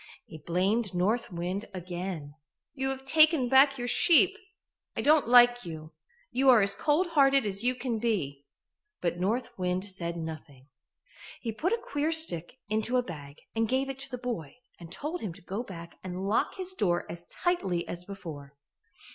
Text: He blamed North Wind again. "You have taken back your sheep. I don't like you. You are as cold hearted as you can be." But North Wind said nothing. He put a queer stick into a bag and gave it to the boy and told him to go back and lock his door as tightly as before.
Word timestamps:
He 0.25 0.39
blamed 0.39 0.95
North 0.95 1.31
Wind 1.31 1.65
again. 1.75 2.33
"You 2.73 2.89
have 2.89 3.05
taken 3.05 3.47
back 3.49 3.77
your 3.77 3.87
sheep. 3.87 4.35
I 4.97 5.01
don't 5.03 5.27
like 5.27 5.63
you. 5.63 5.93
You 6.31 6.49
are 6.49 6.63
as 6.63 6.73
cold 6.73 7.09
hearted 7.09 7.45
as 7.45 7.63
you 7.63 7.75
can 7.75 7.99
be." 7.99 8.47
But 8.99 9.19
North 9.19 9.55
Wind 9.59 9.85
said 9.85 10.17
nothing. 10.17 10.69
He 11.41 11.51
put 11.51 11.71
a 11.71 11.77
queer 11.85 12.11
stick 12.11 12.57
into 12.67 12.97
a 12.97 13.03
bag 13.03 13.41
and 13.55 13.69
gave 13.69 13.89
it 13.91 13.99
to 13.99 14.09
the 14.09 14.17
boy 14.17 14.55
and 14.79 14.91
told 14.91 15.21
him 15.21 15.33
to 15.33 15.41
go 15.43 15.61
back 15.61 15.99
and 16.03 16.27
lock 16.27 16.55
his 16.55 16.73
door 16.73 17.05
as 17.07 17.27
tightly 17.27 17.87
as 17.87 18.03
before. 18.03 18.55